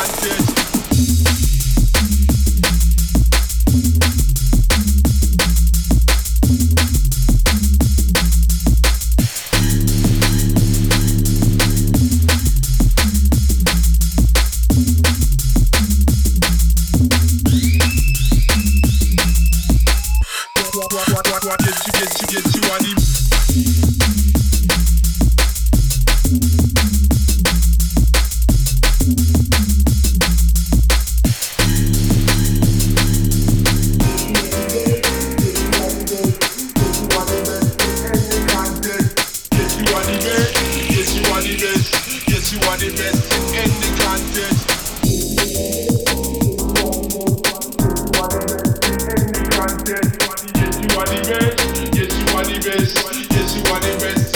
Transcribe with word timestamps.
what, 0.00 0.49
what, 52.62 52.76
get 52.76 53.16
you, 53.16 53.28
get 53.28 53.54
you, 53.56 53.62
get 53.62 54.29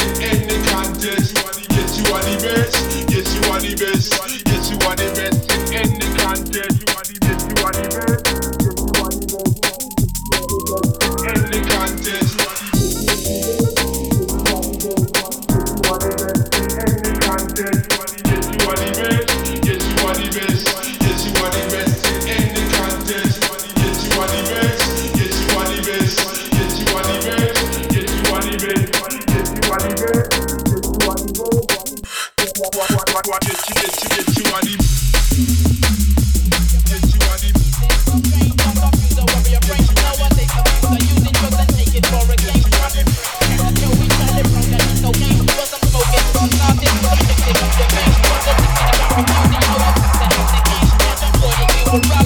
Alright. 51.94 52.23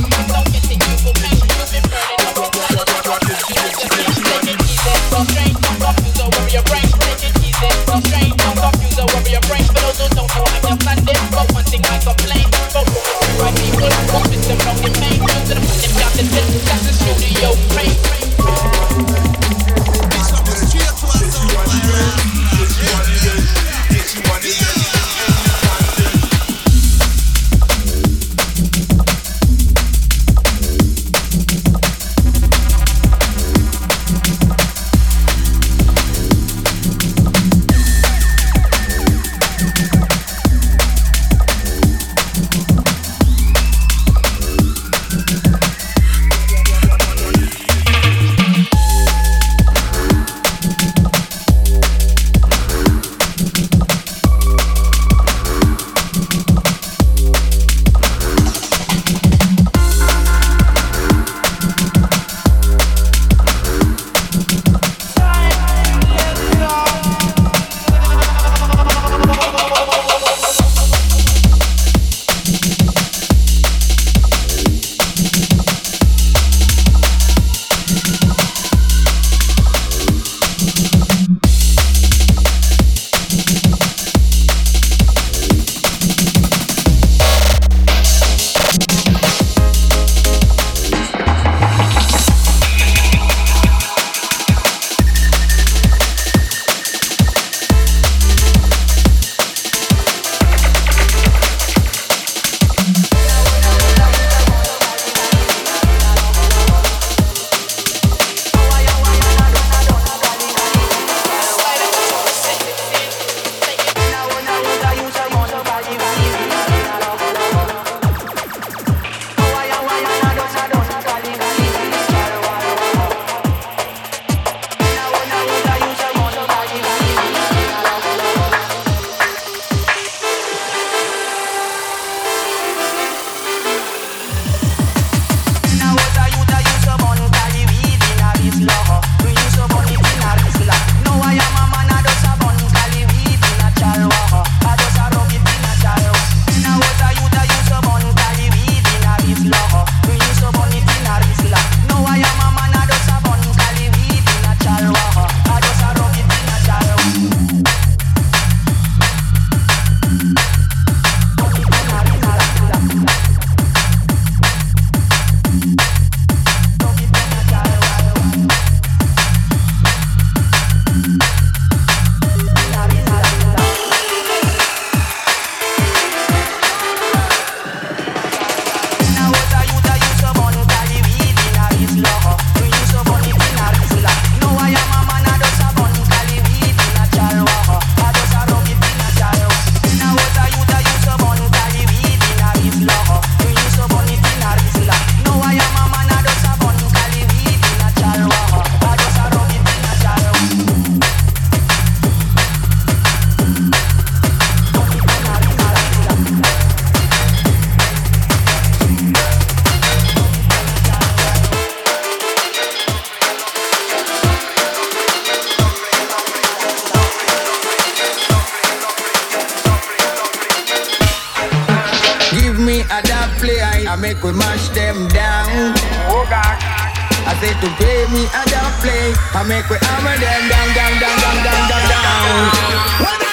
To 227.68 227.76
play 227.76 228.06
me 228.08 228.24
and 228.32 228.50
don't 228.50 228.74
play. 228.80 229.12
I 229.34 229.42
make 229.44 229.68
we 229.68 229.76
hammer 229.82 230.16
them 230.16 230.48
down, 230.48 230.68
down, 230.74 231.00
down, 231.00 231.18
down, 231.20 231.36
down, 231.44 231.68
down, 231.68 233.10
down. 233.10 233.27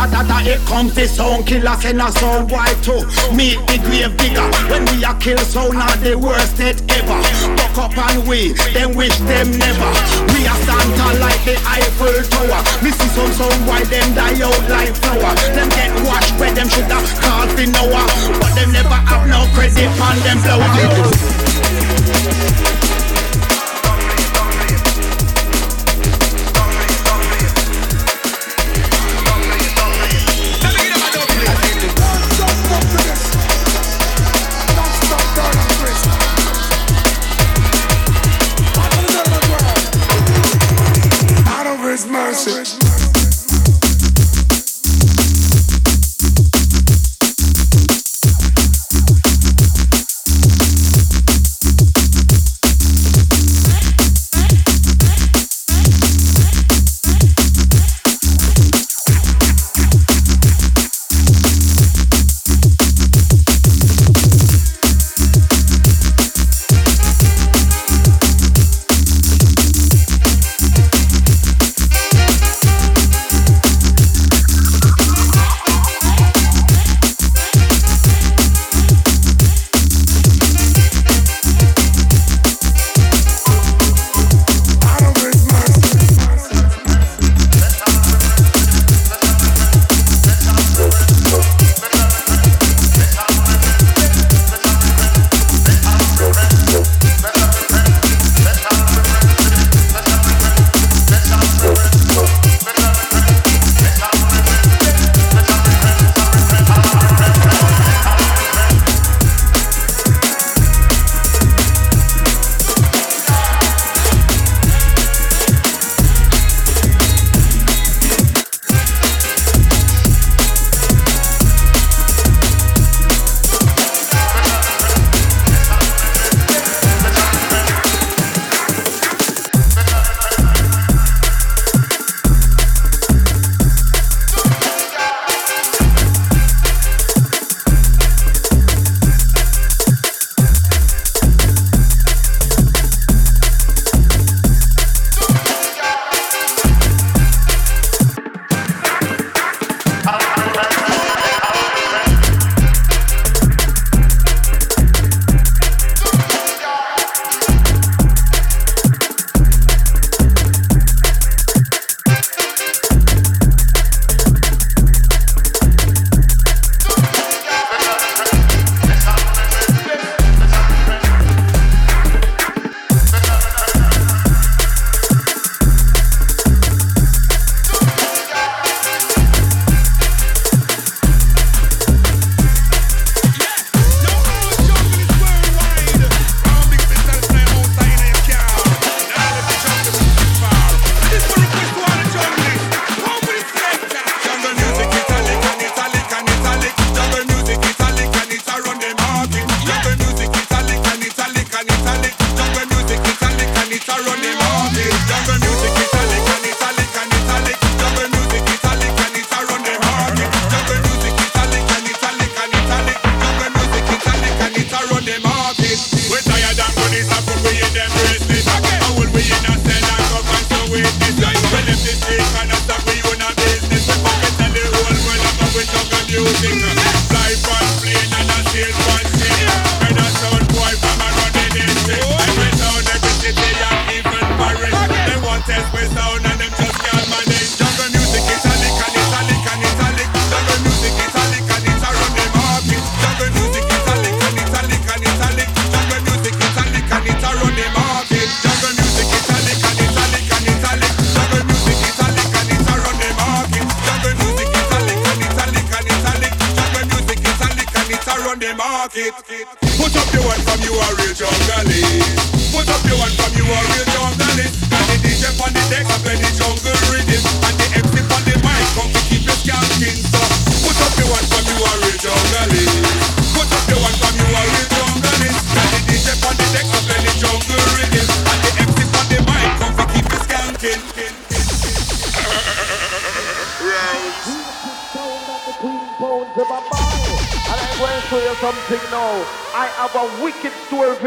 Da 0.00 0.06
da 0.06 0.22
da 0.22 0.38
it 0.46 0.60
comes 0.66 0.94
the 0.94 1.06
sound 1.06 1.46
killer, 1.46 1.76
send 1.80 2.00
a 2.00 2.10
sound 2.12 2.50
white 2.50 2.76
too. 2.82 3.04
Meet 3.34 3.58
the 3.66 3.76
grave 3.84 4.16
digger. 4.16 4.48
When 4.70 4.84
we 4.88 5.04
a 5.04 5.12
kill 5.20 5.38
sound, 5.38 5.74
not 5.74 5.98
the 6.00 6.16
worst 6.16 6.60
it 6.60 6.80
ever. 6.88 7.20
Buck 7.56 7.76
up 7.78 7.98
and 7.98 8.26
we, 8.28 8.52
then 8.72 8.94
wish 8.96 9.16
them 9.28 9.50
never. 9.58 9.90
We 10.32 10.46
a 10.48 10.54
stand 10.64 10.90
tall 10.96 11.16
like 11.20 11.42
the 11.44 11.56
Eiffel 11.68 12.22
Tower. 12.32 12.60
Me 12.82 12.90
see 12.90 13.10
some 13.12 13.32
sound 13.36 13.60
why 13.66 13.84
them 13.84 14.14
die 14.14 14.40
out 14.40 14.62
like 14.70 14.94
flower. 14.96 15.34
Them 15.52 15.68
get 15.70 15.92
washed 16.06 16.32
where 16.40 16.54
them 16.54 16.68
shoulda 16.68 17.00
called 17.20 17.50
for 17.52 17.66
Noah, 17.66 18.06
but 18.40 18.54
them 18.56 18.72
never 18.72 19.00
have 19.08 19.28
no 19.28 19.44
credit 19.52 19.90
on 20.00 20.16
them 20.24 20.38
blower. 20.42 20.70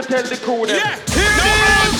Tell 0.01 0.23
the 0.23 0.37
crew. 0.37 0.65
Then. 0.65 0.77
Yeah, 0.77 0.95
here 1.13 1.29
it 1.29 1.87
is 1.87 1.92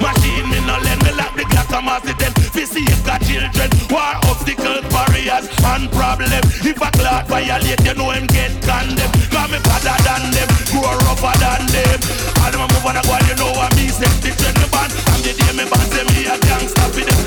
Machine 0.00 0.48
me 0.50 0.60
no 0.66 0.76
lend 0.84 1.02
me 1.04 1.12
like 1.16 1.34
the 1.34 1.44
glass 1.48 1.70
of 1.72 1.86
accident. 1.88 2.34
We 2.54 2.64
save 2.64 3.00
got 3.04 3.20
children, 3.24 3.70
war 3.90 4.16
obstacles, 4.28 4.84
barriers 4.92 5.48
and 5.64 5.90
problems. 5.92 6.48
If 6.64 6.80
a 6.80 6.90
clock 6.92 7.26
violate, 7.26 7.80
you 7.84 7.94
know 7.94 8.10
him 8.10 8.26
get 8.26 8.52
condemned. 8.60 9.14
Cause 9.32 9.50
me 9.50 9.58
better 9.64 9.96
than 10.04 10.22
them, 10.32 10.48
grow 10.72 10.92
rougher 11.06 11.34
than 11.40 11.64
them. 11.72 12.00
All 12.42 12.50
them 12.52 12.62
a 12.62 12.66
move 12.68 12.86
on 12.86 12.96
a 12.96 13.02
go, 13.02 13.16
you 13.24 13.36
know 13.40 13.52
I 13.56 13.68
me 13.76 13.88
set 13.88 14.12
the 14.20 14.30
trend 14.36 14.56
the 14.60 14.68
band. 14.68 14.92
And 15.16 15.20
the 15.24 15.32
day 15.32 15.52
me 15.56 15.64
band 15.64 15.88
say 15.92 16.04
me 16.12 16.28
a 16.28 16.36
gangster 16.44 16.88
for 16.92 17.04
them. 17.04 17.25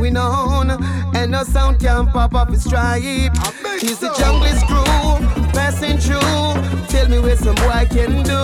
going 0.00 0.16
on, 0.16 0.70
and 1.14 1.30
no 1.30 1.44
sound 1.44 1.78
can 1.78 2.06
pop 2.06 2.34
off 2.34 2.48
his 2.48 2.64
stripe. 2.64 3.02
He's 3.02 3.98
so. 3.98 4.08
the 4.08 4.12
junglist 4.16 4.64
crew, 4.66 5.52
passing 5.52 5.98
through. 5.98 6.88
Tell 6.88 7.06
me 7.08 7.18
what 7.18 7.36
some 7.36 7.54
boy 7.56 7.84
can 7.90 8.22
do. 8.24 8.40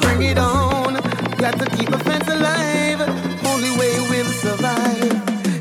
Bring 0.00 0.22
it 0.22 0.38
on, 0.38 0.94
got 1.36 1.58
to 1.58 1.66
keep 1.76 1.88
a 1.88 1.98
fans 1.98 2.28
alive. 2.28 3.00
Only 3.44 3.70
way 3.76 3.98
we'll 4.08 4.32
survive. 4.38 5.10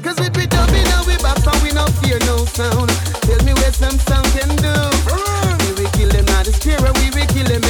Cause 0.04 0.20
we 0.20 0.30
be 0.30 0.46
jumping 0.46 0.86
and 0.86 1.08
we 1.08 1.18
back, 1.18 1.44
but 1.44 1.58
we 1.64 1.72
no 1.72 1.88
fear 2.00 2.20
no 2.30 2.46
sound. 2.46 2.90
Tell 3.26 3.44
me 3.44 3.54
what 3.54 3.74
some 3.74 3.98
sound 4.06 4.28
can 4.38 4.54
do. 4.58 4.76
We 5.66 5.82
will 5.82 5.92
kill 5.98 6.10
them, 6.10 6.26
not 6.26 6.46
the 6.46 6.54
spirit, 6.54 6.94
we 7.02 7.10
will 7.10 7.28
kill 7.28 7.48
them. 7.48 7.69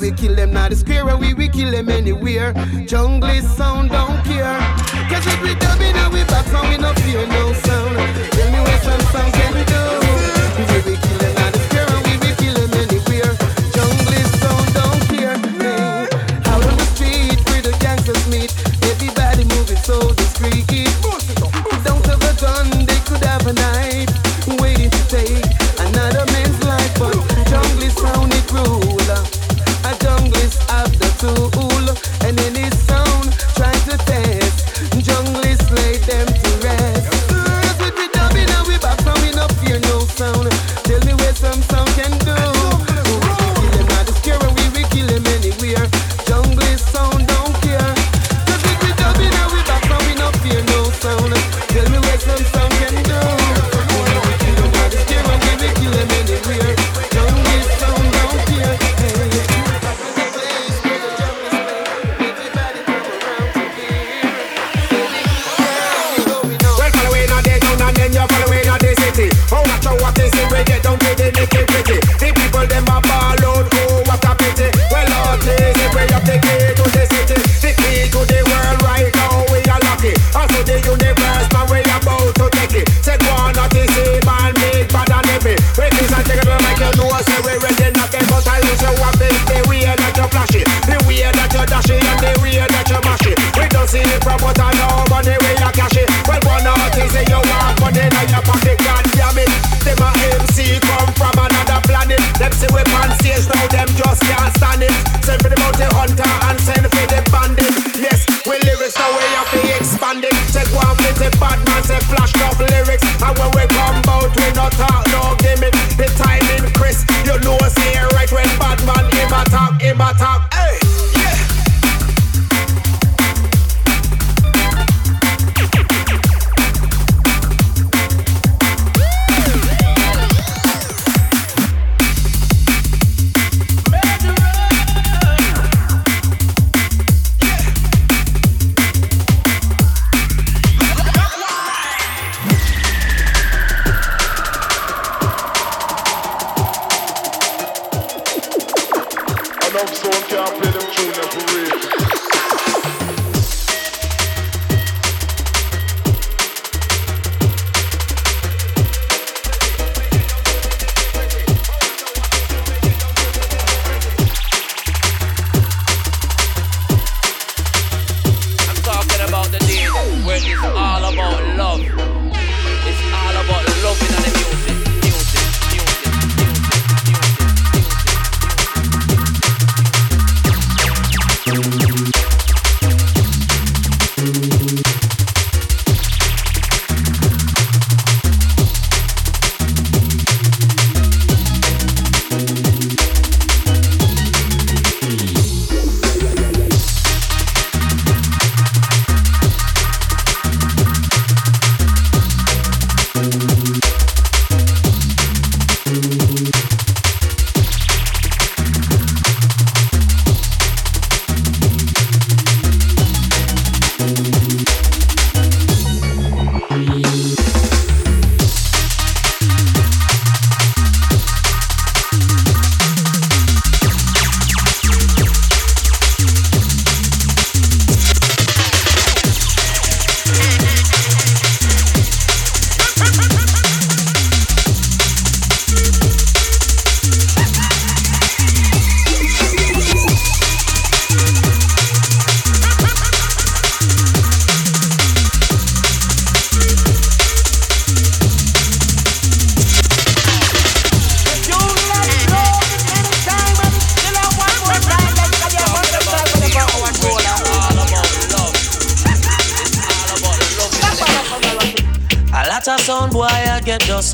we 0.00 0.12
kill 0.12 0.34
them 0.34 0.52
not 0.52 0.70
the 0.70 0.76
square 0.76 1.08
and 1.08 1.20
we 1.20 1.34
we 1.34 1.48
kill 1.48 1.70
them 1.70 1.88
anywhere. 1.88 2.52
Jungle 2.86 3.28
sound 3.42 3.90
don't 3.90 4.22
care. 4.24 4.58
Cause 5.10 5.26
if 5.26 5.42
we 5.42 5.54
dubbing 5.56 5.94
and 5.94 6.12
we 6.12 6.24
back 6.24 6.46
song, 6.46 6.68
we 6.70 6.78
no 6.78 6.92
fear 7.04 7.26
no 7.26 7.52
sound. 7.52 7.96
Tell 8.32 8.50
me 8.50 8.60
what 8.60 8.80
some 8.82 9.00
sound 9.12 9.32
can 9.34 9.52
we 9.54 9.64
do? 9.64 9.82
We 10.56 10.92
we 10.92 10.96
kill 10.96 11.18
them 11.18 11.34
not 11.34 11.52
the 11.52 11.60
square 11.66 11.88
and 11.90 12.06
we 12.06 12.14
we 12.24 12.30
kill 12.40 12.54
them 12.54 12.72
anywhere. 12.80 13.32
Jungle 13.74 14.24
sound 14.40 14.68
don't 14.78 15.02
care. 15.12 15.36
Out 16.48 16.64
on 16.64 16.76
the 16.80 16.86
street 16.94 17.38
where 17.50 17.62
the 17.62 17.76
gangsters 17.80 18.24
meet, 18.28 18.50
everybody 18.90 19.44
moving 19.44 19.76
so 19.76 19.98
discreet. 20.14 20.89
see 93.90 94.06
it 94.06 94.22
from 94.22 94.38
what 94.46 94.54
I 94.54 94.70
know 94.78 95.02
Money 95.10 95.34
where 95.34 95.56
you 95.58 95.70
cash 95.74 95.98
it 95.98 96.06
Well, 96.30 96.38
one 96.46 96.62
artist 96.62 97.10
say 97.10 97.26
you 97.26 97.42
want 97.42 97.74
money 97.82 98.06
Now 98.06 98.24
your 98.30 98.42
pocket, 98.46 98.78
god 98.86 99.04
damn 99.18 99.34
it. 99.34 99.50
Them 99.82 99.98
a 99.98 100.10
MC 100.38 100.78
come 100.78 101.10
from 101.18 101.34
another 101.34 101.80
planet. 101.82 102.22
Them 102.38 102.52
see 102.54 102.70
we 102.70 102.82
on 102.94 103.10
stage 103.18 103.50
Now 103.50 103.66
them 103.66 103.88
just 103.98 104.22
can't 104.22 104.50
stand 104.54 104.82
it. 104.86 104.94
Seven 105.26 105.49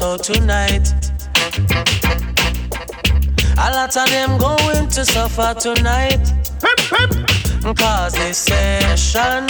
Out 0.03 0.23
tonight. 0.25 0.93
A 3.57 3.71
lot 3.71 3.97
of 3.97 4.09
them 4.11 4.37
going 4.37 4.89
to 4.89 5.05
suffer 5.05 5.55
tonight. 5.59 6.21
Cause 7.63 8.13
this 8.13 8.37
session 8.37 9.47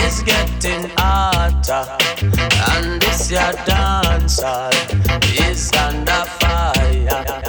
is 0.00 0.22
getting 0.22 0.88
hotter. 0.96 1.84
And 2.70 3.02
this 3.02 3.30
your 3.30 3.52
dancer 3.66 4.70
is 5.38 5.70
under 5.72 6.24
fire. 6.40 7.45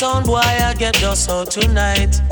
Sound 0.00 0.24
boy 0.24 0.38
I 0.38 0.72
get 0.78 0.94
dust 0.94 1.28
out 1.28 1.50
tonight. 1.50 2.22